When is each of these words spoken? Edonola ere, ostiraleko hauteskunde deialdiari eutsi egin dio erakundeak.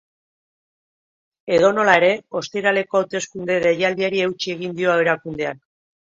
Edonola 1.57 1.93
ere, 1.99 2.09
ostiraleko 2.39 2.99
hauteskunde 3.01 3.57
deialdiari 3.65 4.23
eutsi 4.29 4.55
egin 4.55 4.73
dio 4.79 4.97
erakundeak. 5.03 5.61